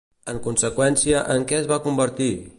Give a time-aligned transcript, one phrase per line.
[0.31, 2.33] En conseqüència, en què es va convertir?